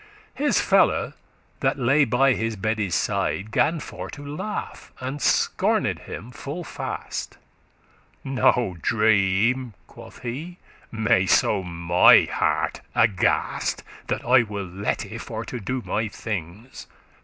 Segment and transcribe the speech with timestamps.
[0.33, 1.13] His fellow,
[1.59, 7.37] that lay by his bedde's side, Gan for to laugh, and scorned him full fast.
[8.23, 15.59] 'No dream,' quoth he,'may so my heart aghast,* *frighten That I will lette* for to
[15.59, 16.87] do my things.